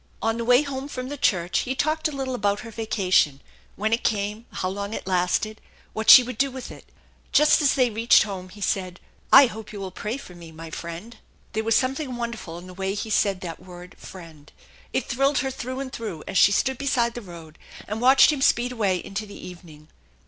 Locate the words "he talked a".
1.59-2.11